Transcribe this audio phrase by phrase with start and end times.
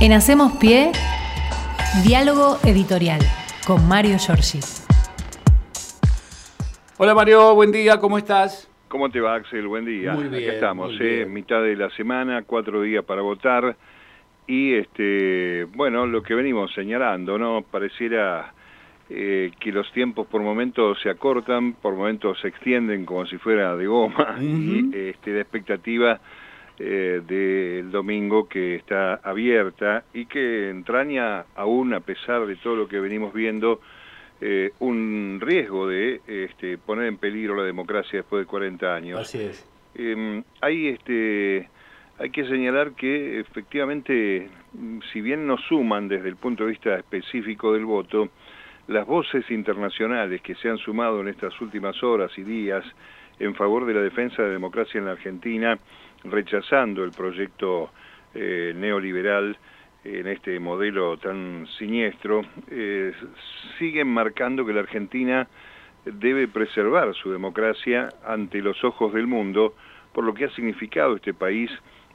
[0.00, 0.92] En Hacemos Pie,
[2.06, 3.18] diálogo editorial
[3.66, 4.60] con Mario Giorgi.
[6.98, 8.70] Hola Mario, buen día, ¿cómo estás?
[8.86, 9.66] ¿Cómo te va, Axel?
[9.66, 10.12] Buen día.
[10.12, 11.32] Muy bien, Acá estamos, muy eh, bien.
[11.32, 13.76] mitad de la semana, cuatro días para votar.
[14.46, 17.62] Y, este, bueno, lo que venimos señalando, ¿no?
[17.68, 18.54] Pareciera
[19.10, 23.74] eh, que los tiempos por momentos se acortan, por momentos se extienden como si fuera
[23.74, 24.36] de goma.
[24.40, 26.20] Y este, la expectativa
[26.80, 32.88] eh, del domingo que está abierta y que entraña aún, a pesar de todo lo
[32.88, 33.80] que venimos viendo,
[34.40, 39.20] eh, un riesgo de este, poner en peligro la democracia después de 40 años.
[39.20, 39.68] Así es.
[39.96, 41.68] Eh, hay, este,
[42.18, 44.48] hay que señalar que efectivamente,
[45.12, 48.28] si bien no suman desde el punto de vista específico del voto,
[48.86, 52.84] las voces internacionales que se han sumado en estas últimas horas y días
[53.38, 55.78] en favor de la defensa de la democracia en la Argentina,
[56.24, 57.90] rechazando el proyecto
[58.34, 59.56] eh, neoliberal
[60.04, 63.12] en este modelo tan siniestro, eh,
[63.78, 65.48] siguen marcando que la Argentina
[66.04, 69.74] debe preservar su democracia ante los ojos del mundo
[70.12, 71.70] por lo que ha significado este país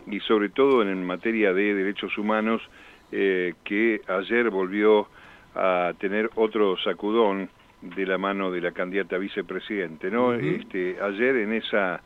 [0.08, 2.62] y sobre todo en materia de derechos humanos
[3.12, 5.08] eh, que ayer volvió
[5.56, 7.50] a tener otro sacudón
[7.82, 10.34] de la mano de la candidata vicepresidente, ¿no?
[10.34, 12.02] Este ayer en esa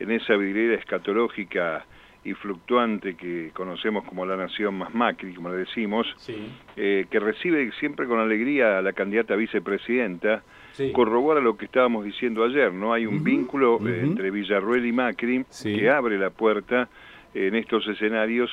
[0.00, 1.84] en esa vidriera escatológica
[2.24, 6.36] y fluctuante que conocemos como la nación más Macri, como le decimos, Sí,
[6.76, 10.92] eh, que recibe siempre con alegría a la candidata vicepresidenta, sí.
[10.92, 12.92] corrobora lo que estábamos diciendo ayer, ¿no?
[12.92, 15.76] Hay un vínculo entre Villarruel y Macri Sí.
[15.76, 16.88] que abre la puerta
[17.34, 18.50] en estos escenarios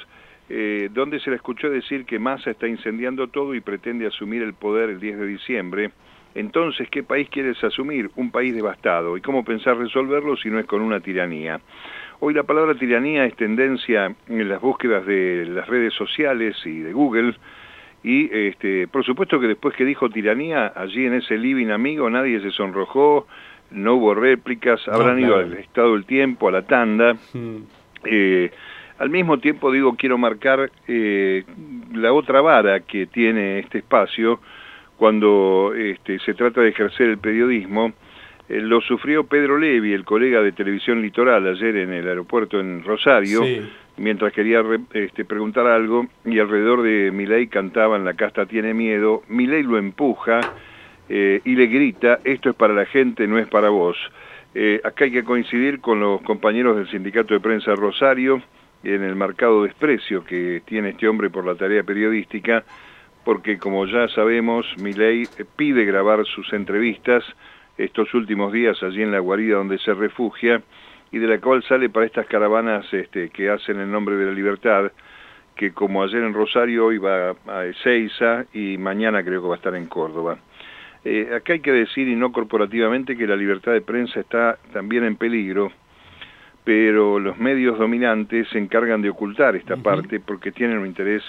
[0.48, 4.54] eh, donde se le escuchó decir que Massa está incendiando todo y pretende asumir el
[4.54, 5.92] poder el 10 de diciembre.
[6.36, 8.10] Entonces, ¿qué país quieres asumir?
[8.18, 9.16] Un país devastado.
[9.18, 11.62] ¿Y cómo pensar resolverlo si no es con una tiranía?
[12.20, 16.92] Hoy la palabra tiranía es tendencia en las búsquedas de las redes sociales y de
[16.94, 17.36] Google.
[18.04, 22.40] Y este, por supuesto que después que dijo tiranía, allí en ese living amigo nadie
[22.42, 23.28] se sonrojó,
[23.72, 27.16] no hubo réplicas, No, habrán ido al estado del tiempo, a la tanda.
[27.34, 27.58] Mm,
[28.08, 28.52] Eh,
[29.00, 31.44] al mismo tiempo, digo, quiero marcar eh,
[31.94, 34.40] la otra vara que tiene este espacio
[34.98, 37.94] cuando este, se trata de ejercer el periodismo.
[38.48, 42.84] Eh, lo sufrió Pedro Levi, el colega de Televisión Litoral, ayer en el aeropuerto en
[42.84, 43.62] Rosario, Sí.
[43.98, 49.24] mientras quería re- este, preguntar algo y alrededor de Milei cantaban La casta tiene miedo.
[49.30, 50.42] Milei lo empuja
[51.10, 53.98] eh, y le grita, esto es para la gente, no es para vos.
[54.54, 58.42] Eh, acá hay que coincidir con los compañeros del Sindicato de Prensa Rosario
[58.84, 62.64] en el marcado desprecio que tiene este hombre por la tarea periodística,
[63.26, 65.28] porque como ya sabemos, Milei
[65.58, 67.24] pide grabar sus entrevistas
[67.78, 70.62] estos últimos días allí en la guarida donde se refugia
[71.12, 74.32] y de la cual sale para estas caravanas este, que hacen en nombre de la
[74.32, 74.92] libertad,
[75.56, 79.58] que como ayer en Rosario hoy va a Ezeiza y mañana creo que va a
[79.58, 80.38] estar en Córdoba.
[81.04, 85.04] Eh, acá hay que decir, y no corporativamente, que la libertad de prensa está también
[85.04, 85.72] en peligro,
[86.64, 91.24] pero los medios dominantes se encargan de ocultar esta parte porque tienen un interés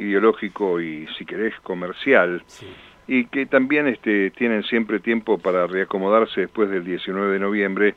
[0.00, 2.66] ideológico y, si querés, comercial, sí.
[3.06, 7.94] y que también este, tienen siempre tiempo para reacomodarse después del 19 de noviembre,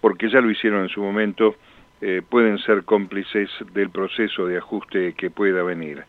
[0.00, 1.56] porque ya lo hicieron en su momento,
[2.00, 6.04] eh, pueden ser cómplices del proceso de ajuste que pueda venir.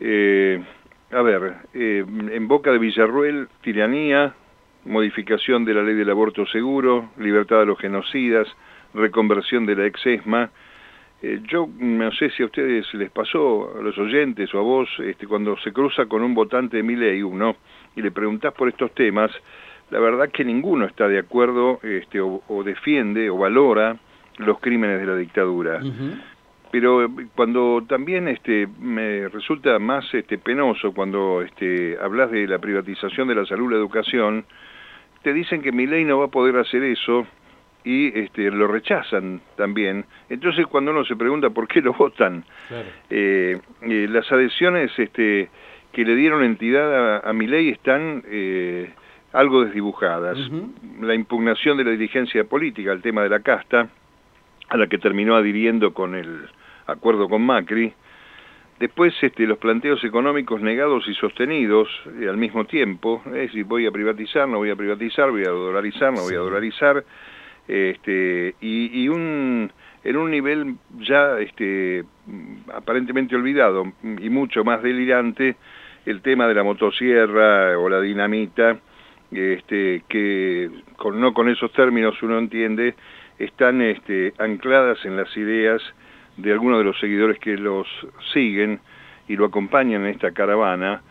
[0.00, 0.60] Eh,
[1.12, 4.34] a ver, eh, en boca de Villarruel, tiranía,
[4.84, 8.48] modificación de la ley del aborto seguro, libertad de los genocidas,
[8.94, 10.50] reconversión de la ex-ESMA.
[11.22, 14.88] Eh, yo no sé si a ustedes les pasó, a los oyentes o a vos,
[14.98, 17.56] este, cuando se cruza con un votante de Milei, uno,
[17.94, 19.30] y le preguntás por estos temas,
[19.90, 23.96] la verdad que ninguno está de acuerdo este, o, o defiende o valora
[24.38, 25.80] los crímenes de la dictadura.
[26.70, 32.58] Pero eh, cuando también este me resulta más este penoso cuando este hablas de la
[32.58, 34.44] privatización de la salud y la educación
[35.22, 37.26] te dicen que mi ley no va a poder hacer eso
[37.86, 40.04] y este lo rechazan también.
[40.28, 42.88] Entonces cuando uno se pregunta por qué lo votan Claro.
[43.08, 45.48] eh, eh, las adhesiones este
[45.92, 48.90] que le dieron entidad a, a mi ley están eh,
[49.32, 50.36] algo desdibujadas.
[51.00, 53.88] La impugnación de la dirigencia política al tema de la casta
[54.68, 56.40] a la que terminó adhiriendo con el
[56.86, 57.92] acuerdo con Macri.
[58.80, 61.88] Después este, los planteos económicos negados y sostenidos
[62.28, 66.12] al mismo tiempo, es decir, voy a privatizar, no voy a privatizar, voy a dolarizar,
[66.12, 67.02] no voy a dolarizar,
[67.68, 69.70] este, y, un,
[70.04, 72.04] en un nivel ya este,
[72.72, 75.56] aparentemente olvidado y mucho más delirante,
[76.04, 78.78] el tema de la motosierra o la dinamita,
[79.32, 82.94] este, que con, no con esos términos uno entiende,
[83.38, 85.82] están este, ancladas en las ideas
[86.36, 87.86] de algunos de los seguidores que los
[88.32, 88.80] siguen
[89.28, 91.02] y lo acompañan en esta caravana,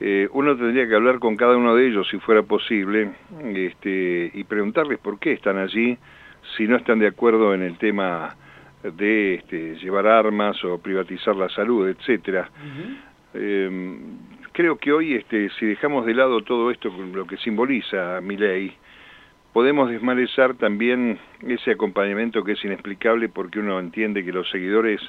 [0.00, 3.10] eh, uno tendría que hablar con cada uno de ellos si fuera posible
[3.54, 5.98] este, y preguntarles por qué están allí
[6.56, 8.36] si no están de acuerdo en el tema
[8.82, 12.48] de este, llevar armas o privatizar la salud, etcétera.
[13.34, 13.98] Em,
[14.52, 18.72] creo que hoy, este, si dejamos de lado todo esto, lo que simboliza mi ley,
[19.52, 25.00] podemos desmalezar también ese acompañamiento que es inexplicable porque uno entiende que los seguidores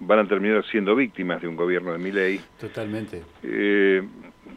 [0.00, 2.40] van a terminar siendo víctimas de un gobierno de mi ley.
[2.58, 3.22] Totalmente.
[3.42, 4.02] Eh,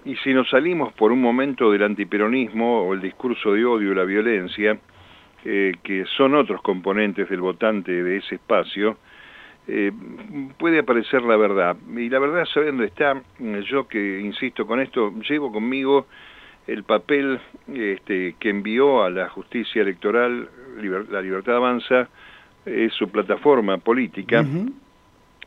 [0.06, 3.95] y si nos salimos por un momento del antiperonismo o el discurso de odio y
[3.95, 4.78] la violencia,
[5.45, 8.98] eh, que son otros componentes del votante de ese espacio,
[9.68, 9.92] eh,
[10.57, 11.75] puede aparecer la verdad.
[11.95, 13.22] Y la verdad, sabiendo está,
[13.69, 16.07] yo que insisto con esto, llevo conmigo
[16.68, 17.39] el papel
[17.74, 20.50] este, que envió a la justicia electoral,
[21.10, 22.10] la Libertad Avanza,
[22.66, 24.45] es su plataforma política,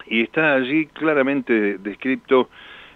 [0.06, 2.48] y está allí claramente descrito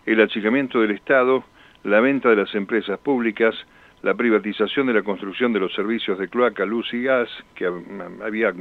[0.07, 1.45] el achicamiento del Estado,
[1.85, 3.55] la venta de las empresas públicas,
[4.03, 7.67] la privatización de la construcción de los servicios de cloaca, luz y gas, que
[8.23, 8.53] había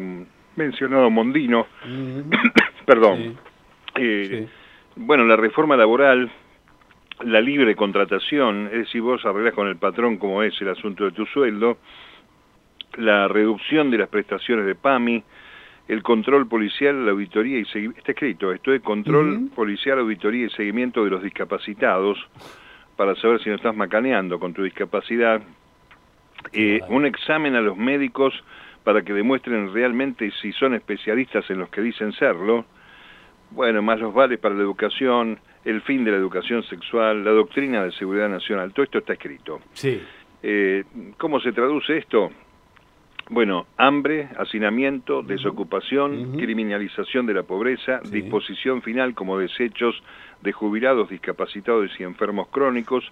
[0.55, 1.67] mencionado Mondino,
[2.85, 3.37] perdón.
[3.95, 4.47] Eh,
[4.95, 6.31] bueno, la reforma laboral,
[7.21, 11.11] la libre contratación, es decir, vos arreglás con el patrón como es el asunto de
[11.11, 11.77] tu sueldo,
[12.97, 15.23] la reducción de las prestaciones de PAMI,
[15.87, 20.49] el control policial, la auditoría y seguimiento, está escrito, esto es control policial, auditoría y
[20.49, 22.17] seguimiento de los discapacitados,
[22.95, 25.41] para saber si no estás macaneando con tu discapacidad,
[26.51, 28.33] eh, un examen a los médicos
[28.83, 32.65] para que demuestren realmente si son especialistas en los que dicen serlo,
[33.51, 37.83] bueno, más los vales para la educación, el fin de la educación sexual, la doctrina
[37.83, 39.61] de seguridad nacional, todo esto está escrito.
[39.73, 40.01] Sí.
[40.41, 40.83] Eh,
[41.17, 42.31] ¿Cómo se traduce esto?
[43.29, 49.95] Bueno, hambre, hacinamiento, desocupación, criminalización de la pobreza, disposición final como desechos
[50.41, 53.05] de jubilados, discapacitados y enfermos crónicos,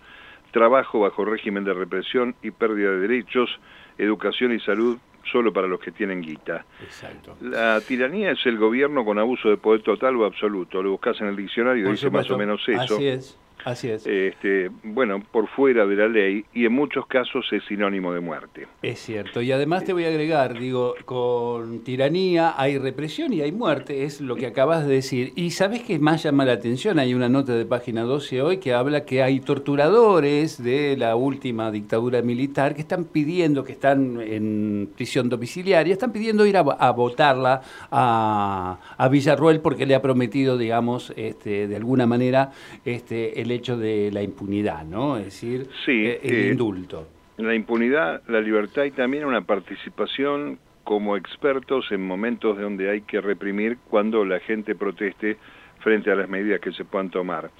[0.51, 3.49] trabajo bajo régimen de represión y pérdida de derechos,
[3.97, 4.97] educación y salud
[5.31, 6.65] solo para los que tienen guita.
[6.83, 7.37] Exacto.
[7.41, 10.81] La tiranía es el gobierno con abuso de poder total o absoluto.
[10.81, 12.95] Lo buscas en el diccionario y dice más o menos eso.
[12.95, 13.37] Así es.
[13.65, 14.05] Así es.
[14.05, 18.67] Este, bueno, por fuera de la ley y en muchos casos es sinónimo de muerte.
[18.81, 19.41] Es cierto.
[19.41, 24.21] Y además te voy a agregar, digo, con tiranía hay represión y hay muerte, es
[24.21, 25.33] lo que acabas de decir.
[25.35, 28.73] Y sabes que más llama la atención, hay una nota de página 12 hoy que
[28.73, 34.89] habla que hay torturadores de la última dictadura militar que están pidiendo, que están en
[34.95, 36.61] prisión domiciliaria, están pidiendo ir a,
[36.91, 37.61] votarla
[37.91, 42.51] a, a, Villarruel porque le ha prometido, digamos, este, de alguna manera,
[42.85, 45.17] este, el hecho de la impunidad, ¿no?
[45.17, 47.07] Es decir, eh, el eh, indulto.
[47.37, 53.21] La impunidad, la libertad y también una participación como expertos en momentos donde hay que
[53.21, 55.37] reprimir cuando la gente proteste
[55.79, 57.51] frente a las medidas que se puedan tomar.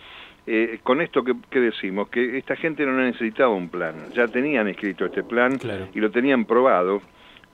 [0.48, 2.10] Eh, con esto, ¿qué, decimos?
[2.10, 5.60] Que esta gente no necesitaba un plan, ya tenían escrito este plan
[5.94, 7.02] y lo tenían probado,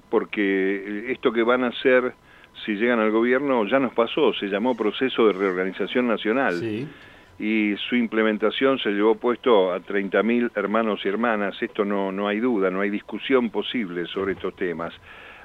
[0.09, 2.13] porque esto que van a hacer
[2.65, 6.55] si llegan al gobierno ya nos pasó, se llamó proceso de reorganización nacional.
[6.55, 6.87] Sí
[7.39, 11.55] y su implementación se llevó puesto a 30.000 hermanos y hermanas.
[11.61, 14.93] Esto no, no hay duda, no hay discusión posible sobre estos temas.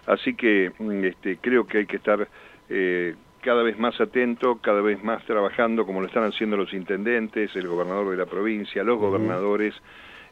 [0.06, 2.26] Así que mm, este, creo que hay que estar
[2.68, 7.54] eh, cada vez más atento, cada vez más trabajando, como lo están haciendo los intendentes,
[7.56, 9.74] el gobernador de la provincia, los gobernadores,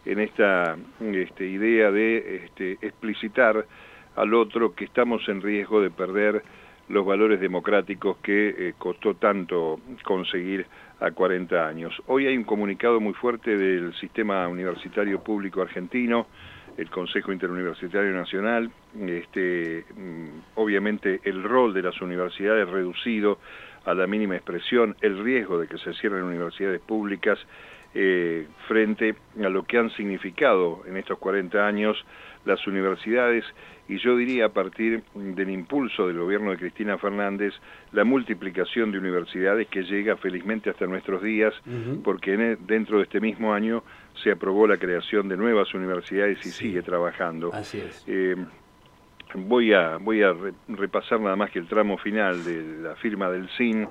[0.07, 3.67] en esta este, idea de este, explicitar
[4.17, 6.43] al otro que estamos en riesgo de perder
[6.91, 10.67] los valores democráticos que eh, costó tanto conseguir
[10.99, 11.95] a 40 años.
[12.09, 16.27] Hoy hay un comunicado muy fuerte del Sistema Universitario Público Argentino,
[16.77, 18.71] el Consejo Interuniversitario Nacional,
[19.07, 23.39] este, mm, obviamente el rol de las universidades reducido
[23.85, 27.39] a la mínima expresión, el riesgo de que se cierren universidades públicas
[27.95, 31.97] eh, frente a lo que han significado en estos 40 años
[32.45, 33.45] las universidades
[33.89, 37.53] y yo diría a partir del impulso del gobierno de Cristina Fernández
[37.93, 41.53] la multiplicación de universidades que llega felizmente hasta nuestros días
[42.05, 43.83] porque e, dentro de este mismo año
[44.23, 47.51] se aprobó la creación de nuevas universidades y sigue trabajando.
[47.53, 48.05] Así es.
[48.07, 48.37] Eh,
[49.35, 50.35] voy a, voy a
[50.69, 53.89] repasar nada más que el tramo final de la firma del SIN,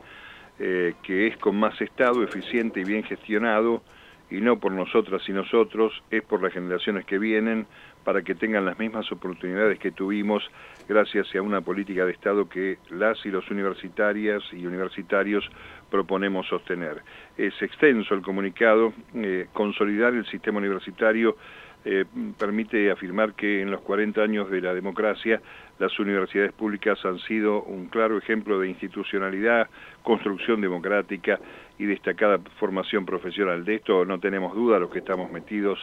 [0.59, 3.81] eh, que es con más Estado, eficiente y bien gestionado,
[4.29, 7.65] y no por nosotras y nosotros, es por las generaciones que vienen,
[8.09, 10.43] para que tengan las mismas oportunidades que tuvimos
[10.87, 15.47] gracias a una política de Estado que las y los universitarias y universitarios
[15.91, 17.03] proponemos sostener.
[17.37, 21.37] Es extenso el comunicado, eh, consolidar el sistema universitario
[21.85, 22.03] eh,
[22.37, 25.41] permite afirmar que en los 40 años de la democracia
[25.77, 29.69] las universidades públicas han sido un claro ejemplo de institucionalidad,
[30.03, 31.39] construcción democrática
[31.77, 33.63] y destacada formación profesional.
[33.63, 35.79] De esto no tenemos duda los que estamos metidos,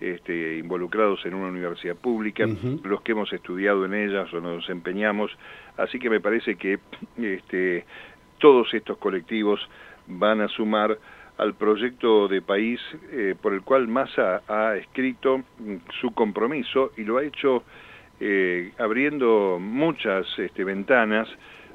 [0.00, 2.46] este, involucrados en una universidad pública,
[2.82, 5.30] los que hemos estudiado en ellas o nos empeñamos.
[5.76, 6.78] Así que me parece que
[7.18, 7.84] este,
[8.38, 9.60] todos estos colectivos
[10.06, 10.98] van a sumar
[11.38, 12.80] al proyecto de país
[13.12, 15.42] eh, por el cual Massa ha escrito
[16.00, 17.62] su compromiso y lo ha hecho
[18.20, 21.28] eh, abriendo muchas este, ventanas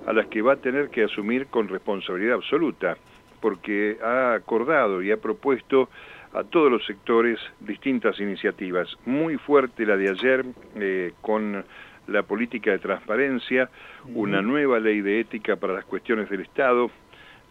[0.06, 2.98] a las que va a tener que asumir con responsabilidad absoluta,
[3.42, 5.90] porque ha acordado y ha propuesto
[6.36, 8.90] a todos los sectores distintas iniciativas.
[9.06, 11.64] Muy fuerte la de ayer eh, con
[12.08, 13.70] la política de transparencia,
[14.14, 16.92] una nueva ley de ética para las cuestiones del Estado,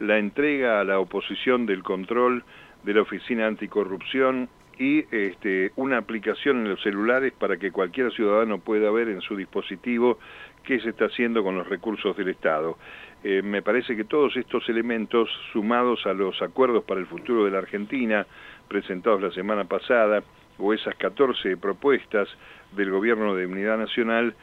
[0.00, 2.44] la entrega a la oposición del control
[2.84, 4.48] de la Oficina Anticorrupción
[4.78, 9.36] y este, una aplicación en los celulares para que cualquier ciudadano pueda ver en su
[9.36, 10.18] dispositivo
[10.62, 12.76] qué se está haciendo con los recursos del Estado.
[13.22, 17.50] Eh, me parece que todos estos elementos, sumados a los acuerdos para el futuro de
[17.50, 18.26] la Argentina,
[18.68, 20.22] presentados la semana pasada,
[20.58, 22.28] o esas 14 propuestas
[22.72, 24.34] del Gobierno de Unidad Nacional,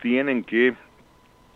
[0.00, 0.74] tienen que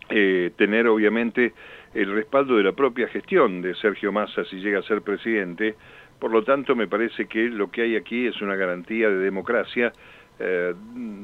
[0.09, 1.53] eh, tener obviamente
[1.93, 5.75] el respaldo de la propia gestión de Sergio Massa si llega a ser presidente,
[6.19, 9.93] por lo tanto, me parece que lo que hay aquí es una garantía de democracia,
[10.39, 10.73] eh,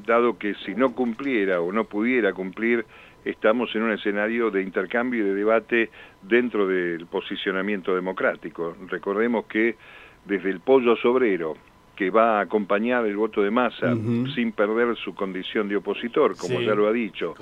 [0.05, 2.85] dado que si no cumpliera o no pudiera cumplir,
[3.25, 5.89] estamos en un escenario de intercambio y de debate
[6.21, 8.75] dentro del posicionamiento democrático.
[8.87, 9.75] Recordemos que
[10.25, 11.55] desde el pollo sobrero
[11.95, 13.93] que va a acompañar el voto de masa
[14.33, 17.35] sin perder su condición de opositor, como ya lo ha dicho,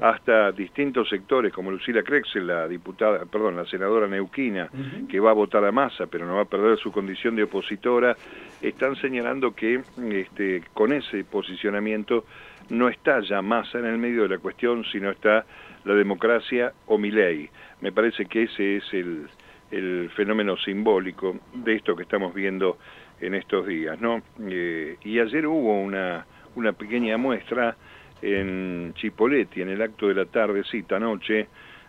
[0.00, 4.70] hasta distintos sectores como Lucila Crexel, la diputada, perdón, la senadora neuquina,
[5.08, 8.16] que va a votar a masa pero no va a perder su condición de opositora,
[8.62, 12.24] están señalando que este, con ese posicionamiento
[12.70, 15.44] no está ya masa en el medio de la cuestión, sino está
[15.84, 17.48] la democracia o mi ley.
[17.80, 19.28] Me parece que ese es el,
[19.70, 22.78] el fenómeno simbólico de esto que estamos viendo
[23.20, 24.22] en estos días, ¿no?
[24.48, 27.76] Eh, y ayer hubo una, una pequeña muestra
[28.22, 31.48] en Chipoletti, en el acto de la tardecita noche,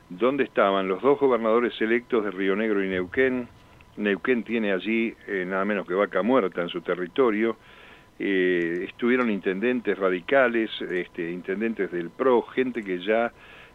[0.09, 3.48] donde estaban los dos gobernadores electos de Río Negro y Neuquén.
[3.98, 7.57] Neuquén tiene allí eh, nada menos que vaca muerta en su territorio.
[8.17, 13.31] Eh, estuvieron intendentes radicales, este, intendentes del PRO, gente que ya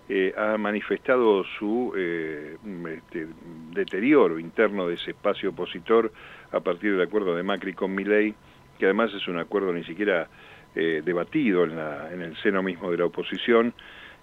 [0.08, 2.58] eh, ha manifestado su eh,
[2.94, 3.26] este,
[3.73, 6.12] deterioro interno de ese espacio opositor
[6.52, 8.34] a partir del acuerdo de Macri con Milei,
[8.78, 10.28] que además es un acuerdo ni siquiera
[10.75, 13.73] eh, debatido en, la, en, el seno mismo de la oposición.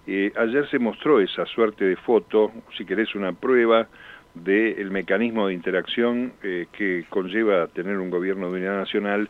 [0.06, 3.88] ayer se mostró esa suerte de foto, si querés una prueba
[4.34, 9.28] del mecanismo de interacción que conlleva tener un gobierno de unidad nacional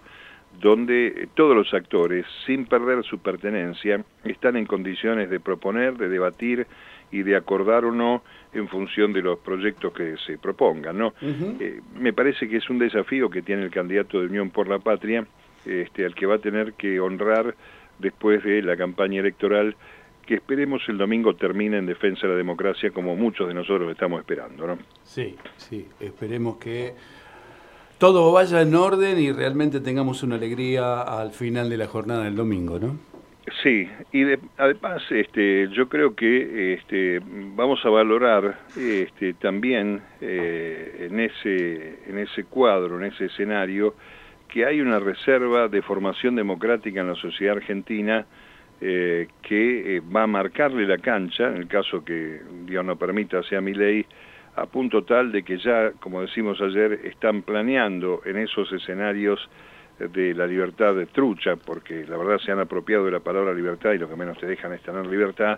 [0.60, 6.66] donde todos los actores, sin perder su pertenencia, están en condiciones de proponer, de debatir
[7.10, 10.98] y de acordar o no en función de los proyectos que se propongan.
[10.98, 11.14] ¿no?
[11.20, 14.78] Eh, me parece que es un desafío que tiene el candidato de Unión por la
[14.78, 15.26] Patria,
[15.66, 17.54] este, al que va a tener que honrar
[17.98, 19.76] después de la campaña electoral
[20.26, 24.20] que esperemos el domingo termine en defensa de la democracia como muchos de nosotros estamos
[24.20, 24.66] esperando.
[24.66, 24.78] ¿no?
[25.02, 26.94] Sí, sí, esperemos que
[28.02, 32.34] todo vaya en orden y realmente tengamos una alegría al final de la jornada del
[32.34, 32.98] domingo, ¿no?
[33.62, 34.24] Sí, y
[34.58, 42.18] además este, yo creo que este, vamos a valorar este, también eh, en, ese, en
[42.18, 43.94] ese cuadro, en ese escenario,
[44.48, 48.26] que hay una reserva de formación democrática en la sociedad argentina
[48.80, 53.44] eh, que eh, va a marcarle la cancha, en el caso que Dios no permita
[53.44, 54.04] sea mi ley,
[54.56, 59.40] a punto tal de que ya, como decimos ayer, están planeando en esos escenarios
[59.98, 63.92] de la libertad de trucha, porque la verdad se han apropiado de la palabra libertad
[63.92, 65.56] y lo que menos te dejan es tener libertad,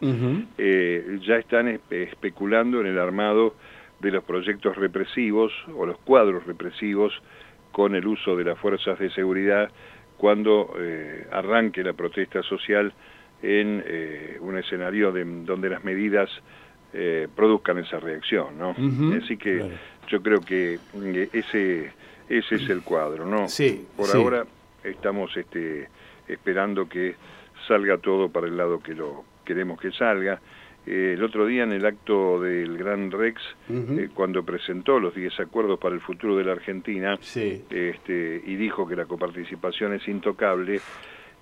[0.58, 3.54] eh, ya están especulando en el armado
[4.00, 7.12] de los proyectos represivos o los cuadros represivos
[7.72, 9.70] con el uso de las fuerzas de seguridad
[10.16, 12.92] cuando eh, arranque la protesta social
[13.42, 16.30] en eh, un escenario de, donde las medidas
[16.96, 18.70] eh, produzcan esa reacción, ¿no?
[19.20, 19.68] Así que
[20.08, 21.90] yo creo que eh, ese
[22.28, 23.48] ese es el cuadro, ¿no?
[23.48, 23.84] Sí.
[23.96, 24.46] Por ahora
[24.84, 25.88] estamos este,
[26.28, 27.16] esperando que
[27.66, 30.40] salga todo para el lado que lo queremos que salga.
[30.86, 33.42] Eh, el otro día en el acto del Gran Rex,
[34.14, 37.18] cuando presentó los 10 acuerdos para el futuro de la Argentina
[37.70, 40.80] este, y dijo que la coparticipación es intocable,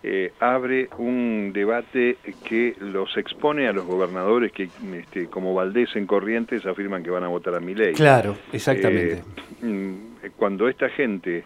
[0.05, 6.07] eh, abre un debate que los expone a los gobernadores que, este, como Valdés en
[6.07, 7.95] Corrientes, afirman que van a votar a mi ley.
[7.95, 9.23] Claro, exactamente.
[9.63, 9.95] Eh, mm,
[10.37, 11.45] cuando esta gente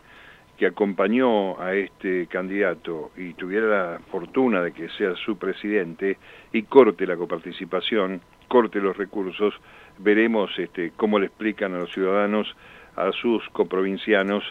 [0.56, 6.16] que acompañó a este candidato y tuviera la fortuna de que sea su presidente
[6.52, 9.54] y corte la coparticipación, corte los recursos,
[9.98, 12.56] veremos este, cómo le explican a los ciudadanos,
[12.96, 14.42] a sus coprovincianos,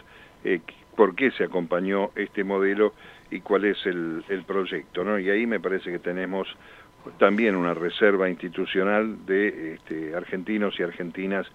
[0.44, 0.60] eh,
[0.94, 2.94] por qué se acompañó este modelo
[3.30, 5.04] y cuál es el, proyecto.
[5.04, 5.18] ¿no?
[5.18, 6.48] Y ahí me parece que tenemos
[7.18, 11.46] también una reserva institucional de este, argentinos y argentinas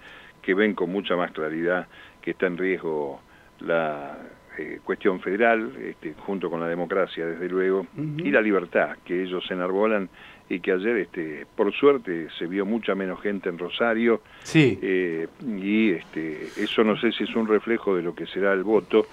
[0.41, 1.87] que ven con mucha más claridad
[2.21, 3.21] que está en riesgo
[3.59, 4.17] la
[4.57, 9.49] eh, cuestión federal, este, junto con la democracia, desde luego, y la libertad que ellos
[9.49, 10.09] enarbolan
[10.49, 14.21] y que ayer, este, por suerte, se vio mucha menos gente en Rosario.
[14.43, 14.77] Sí.
[14.81, 18.63] Eh, y este, eso no sé si es un reflejo de lo que será el
[18.63, 19.05] voto,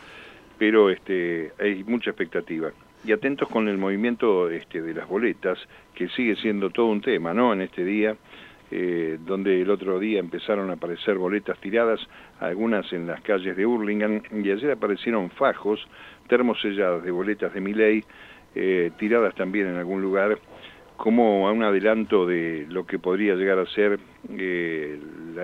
[0.59, 2.71] pero este, hay mucha expectativa.
[3.05, 5.59] Y atentos con el movimiento este, de las boletas,
[5.95, 7.53] que sigue siendo todo un tema, ¿no?
[7.53, 8.17] En este día,
[8.71, 12.01] eh, donde el otro día empezaron a aparecer boletas tiradas,
[12.41, 15.81] algunas en las calles de Hurlingham, y ayer aparecieron fajos
[16.29, 18.05] termosellados de boletas de Miley,
[18.55, 20.39] eh, tiradas también en algún lugar,
[20.97, 24.99] como a un adelanto de lo que podría llegar a ser eh,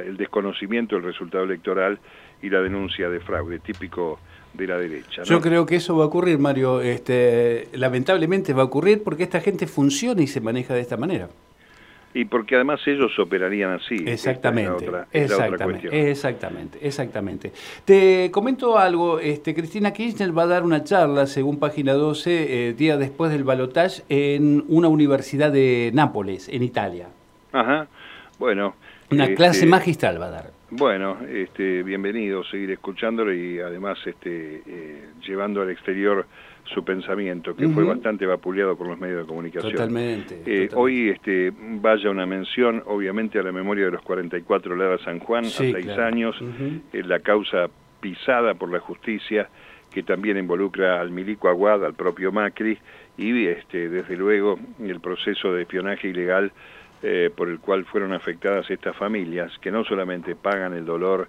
[0.04, 2.00] el desconocimiento del resultado electoral
[2.42, 4.18] y la denuncia de fraude, típico
[4.54, 5.22] de la derecha.
[5.24, 6.80] Yo creo que eso va a ocurrir, Mario.
[6.80, 11.28] Este, lamentablemente va a ocurrir porque esta gente funciona y se maneja de esta manera.
[12.16, 13.96] Y porque además ellos operarían así.
[14.06, 14.86] Exactamente.
[15.12, 17.52] exactamente, exactamente, exactamente.
[17.84, 22.72] Te comento algo, este, Cristina Kirchner va a dar una charla, según página 12, eh,
[22.74, 27.08] día después del balotaje, en una universidad de Nápoles, en Italia.
[27.50, 27.88] Ajá,
[28.38, 28.76] bueno.
[29.10, 30.50] Una este, clase magistral va a dar.
[30.76, 36.26] Bueno, este, bienvenido, seguir escuchándolo y además este, eh, llevando al exterior
[36.64, 39.70] su pensamiento, que fue bastante vapuleado por los medios de comunicación.
[39.70, 40.42] Totalmente.
[40.44, 45.20] Eh, hoy este, vaya una mención, obviamente, a la memoria de los 44 Lara San
[45.20, 46.34] Juan, a seis años,
[46.92, 47.68] eh, la causa
[48.00, 49.48] pisada por la justicia,
[49.92, 52.78] que también involucra al milico Aguad, al propio Macri,
[53.16, 56.50] y este, desde luego el proceso de espionaje ilegal
[57.06, 61.28] eh, por el cual fueron afectadas estas familias, que no solamente pagan el dolor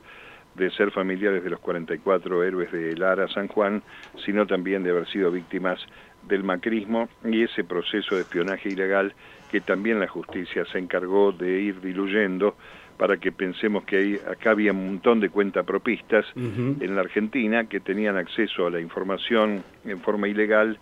[0.53, 3.83] de ser familiares de los 44 héroes de Lara San Juan,
[4.25, 5.85] sino también de haber sido víctimas
[6.29, 9.13] del macrismo y ese proceso de espionaje ilegal
[9.51, 12.55] que también la justicia se encargó de ir diluyendo
[12.95, 17.81] para que pensemos que ahí, acá había un montón de cuentapropistas en la Argentina que
[17.81, 20.79] tenían acceso a la información en forma ilegal,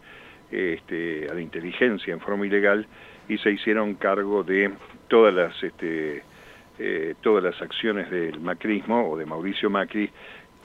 [0.51, 2.85] este, a la inteligencia en forma ilegal
[3.27, 4.71] y se hicieron cargo de
[5.07, 6.23] todas las este,
[6.79, 10.09] eh, todas las acciones del macrismo o de Mauricio Macri,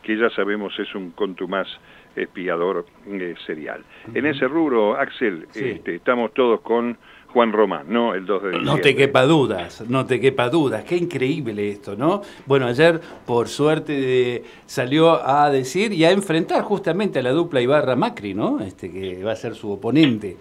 [0.03, 1.68] que ya sabemos es un contumaz
[2.16, 3.85] espiador eh, serial.
[4.14, 6.97] En ese rubro, Axel, este, estamos todos con
[7.29, 8.14] Juan Román, ¿no?
[8.14, 8.75] El 2 de diciembre.
[8.75, 10.85] No te quepa dudas, no te quepa dudas.
[10.85, 12.23] Qué increíble esto, ¿no?
[12.47, 17.97] Bueno, ayer, por suerte, salió a decir y a enfrentar justamente a la dupla Ibarra
[17.97, 18.61] Macri, ¿no?
[18.61, 20.37] Este que va a ser su oponente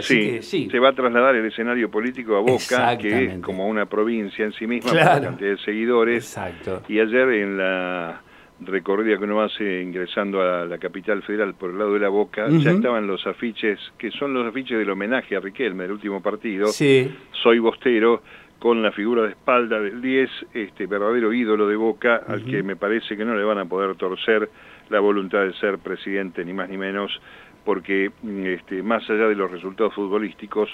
[0.00, 4.44] sí, se va a trasladar el escenario político a Boca, que es como una provincia
[4.44, 6.24] en sí misma, con la cantidad de seguidores.
[6.24, 6.82] Exacto.
[6.88, 8.22] Y ayer en la
[8.60, 12.48] recorrida que uno hace ingresando a la capital federal por el lado de la Boca,
[12.48, 16.66] ya estaban los afiches, que son los afiches del homenaje a Riquelme, el último partido.
[16.66, 17.10] Sí.
[17.42, 18.22] Soy Bostero,
[18.58, 22.74] con la figura de espalda del 10, este verdadero ídolo de Boca, al que me
[22.74, 24.50] parece que no le van a poder torcer
[24.90, 27.20] la voluntad de ser presidente, ni más ni menos,
[27.64, 30.70] porque mm, este, más allá de los resultados futbolísticos,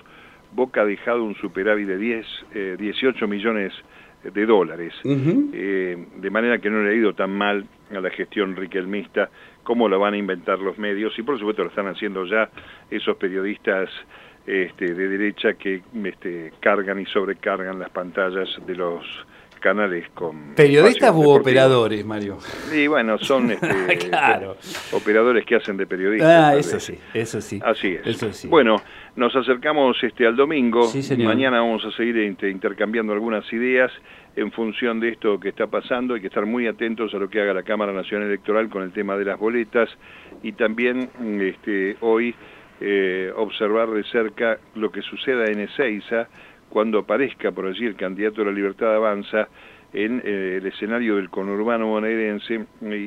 [0.52, 2.26] Boca ha dejado un superávit de 10,
[2.78, 3.72] 18 eh, millones
[4.22, 8.56] de dólares, eh, de manera que no le ha ido tan mal a la gestión
[8.56, 9.28] riquelmista
[9.62, 12.48] como lo van a inventar los medios, y por supuesto lo están haciendo ya
[12.90, 13.90] esos periodistas
[14.46, 19.04] este, de derecha que este, cargan y sobrecargan las pantallas de los
[19.64, 20.54] canales con...
[20.54, 22.36] ¿Periodistas u operadores, Mario?
[22.70, 24.58] Y bueno, son este, claro.
[24.92, 26.30] operadores que hacen de periodistas.
[26.30, 27.58] Ah, eso sí, eso sí.
[27.64, 28.06] Así es.
[28.06, 28.46] Eso sí.
[28.46, 28.76] Bueno,
[29.16, 30.82] nos acercamos este, al domingo.
[30.88, 31.28] Sí, señor.
[31.28, 33.90] Mañana vamos a seguir intercambiando algunas ideas
[34.36, 36.12] en función de esto que está pasando.
[36.12, 38.92] Hay que estar muy atentos a lo que haga la Cámara Nacional Electoral con el
[38.92, 39.88] tema de las boletas
[40.42, 41.08] y también
[41.40, 42.34] este, hoy
[42.82, 46.28] eh, observar de cerca lo que suceda en Ezeiza
[46.74, 49.46] cuando aparezca por allí el candidato de la Libertad Avanza
[49.92, 52.64] en eh, el escenario del conurbano bonaerense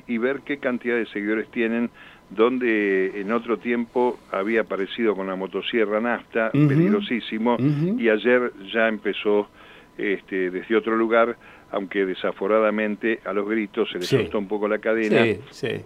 [0.08, 1.90] y, ver qué cantidad de seguidores tienen,
[2.30, 9.50] donde en otro tiempo había aparecido con la motosierra nafta, peligrosísimo, y ayer ya empezó
[9.98, 11.36] este, desde otro lugar,
[11.70, 14.30] aunque desaforadamente a los gritos se les sí.
[14.34, 15.26] un poco la cadena,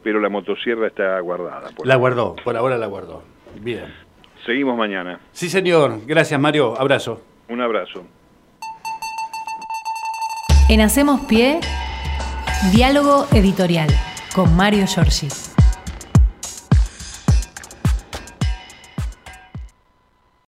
[0.04, 1.72] pero la motosierra está guardada.
[1.84, 3.24] la guardó, por ahora la guardó.
[3.60, 3.86] Bien.
[4.46, 5.20] Seguimos mañana.
[5.32, 6.02] Sí, señor.
[6.06, 6.80] Gracias, Mario.
[6.80, 7.31] Abrazo.
[7.52, 8.06] Un abrazo.
[10.70, 11.60] En Hacemos Pie,
[12.72, 13.90] diálogo editorial
[14.34, 15.28] con Mario Giorgi.